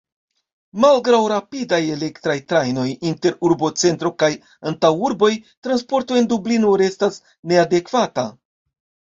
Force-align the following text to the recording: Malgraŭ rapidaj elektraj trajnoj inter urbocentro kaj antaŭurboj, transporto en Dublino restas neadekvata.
Malgraŭ 0.83 1.17
rapidaj 1.31 1.79
elektraj 1.95 2.37
trajnoj 2.53 2.85
inter 3.11 3.37
urbocentro 3.49 4.13
kaj 4.25 4.31
antaŭurboj, 4.71 5.31
transporto 5.69 6.19
en 6.23 6.31
Dublino 6.33 6.73
restas 6.85 7.21
neadekvata. 7.53 8.27